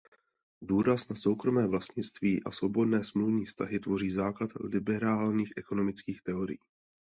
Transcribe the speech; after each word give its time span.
Důraz 0.61 1.09
na 1.09 1.15
soukromé 1.15 1.67
vlastnictví 1.67 2.43
a 2.43 2.51
svobodné 2.51 3.03
smluvní 3.03 3.45
vztahy 3.45 3.79
tvoří 3.79 4.11
základ 4.11 4.49
liberálních 4.59 5.53
ekonomických 5.55 6.21
teorií. 6.21 6.59